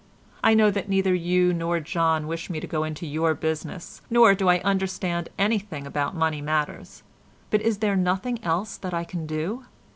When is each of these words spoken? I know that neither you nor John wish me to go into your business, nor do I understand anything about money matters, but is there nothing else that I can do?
I 0.43 0.55
know 0.55 0.71
that 0.71 0.89
neither 0.89 1.13
you 1.13 1.53
nor 1.53 1.79
John 1.79 2.25
wish 2.25 2.49
me 2.49 2.59
to 2.59 2.65
go 2.65 2.83
into 2.83 3.05
your 3.05 3.35
business, 3.35 4.01
nor 4.09 4.33
do 4.33 4.47
I 4.49 4.57
understand 4.61 5.29
anything 5.37 5.85
about 5.85 6.15
money 6.15 6.41
matters, 6.41 7.03
but 7.51 7.61
is 7.61 7.77
there 7.77 7.95
nothing 7.95 8.43
else 8.43 8.77
that 8.77 8.95
I 8.95 9.03
can 9.03 9.27
do? 9.27 9.65